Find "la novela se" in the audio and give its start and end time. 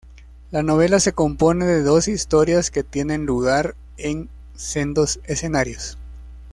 0.49-1.11